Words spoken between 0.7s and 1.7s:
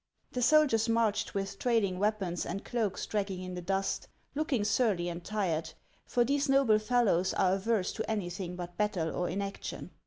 marched witli